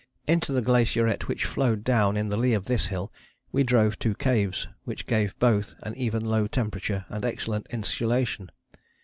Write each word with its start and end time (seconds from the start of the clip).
Into 0.25 0.51
the 0.51 0.63
glacieret 0.63 1.27
which 1.27 1.45
flowed 1.45 1.83
down 1.83 2.17
in 2.17 2.29
the 2.29 2.35
lee 2.35 2.55
of 2.55 2.65
this 2.65 2.87
hill 2.87 3.13
we 3.51 3.61
drove 3.61 3.99
two 3.99 4.15
caves, 4.15 4.67
which 4.83 5.05
gave 5.05 5.37
both 5.37 5.75
an 5.83 5.93
even 5.95 6.25
low 6.25 6.47
temperature 6.47 7.05
and 7.09 7.23
excellent 7.23 7.67
insulation. 7.69 8.49